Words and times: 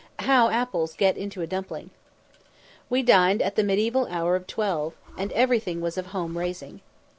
"How 0.17 0.49
apples 0.49 0.95
get 0.95 1.15
into 1.15 1.43
a 1.43 1.45
dumpling." 1.45 1.91
We 2.89 3.03
dined 3.03 3.39
at 3.39 3.55
the 3.55 3.61
mediaeval 3.63 4.07
hour 4.09 4.35
of 4.35 4.47
twelve, 4.47 4.95
and 5.15 5.31
everything 5.33 5.79
was 5.79 5.95
of 5.95 6.07
home 6.07 6.39
raising. 6.39 6.81